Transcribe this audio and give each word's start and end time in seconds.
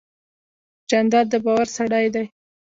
جانداد 0.89 1.25
د 1.29 1.35
باور 1.45 1.67
وړ 1.67 1.67
سړی 1.77 2.05
دی. 2.15 2.25